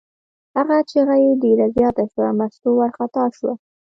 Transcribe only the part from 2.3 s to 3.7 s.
مستو وارخطا شوه.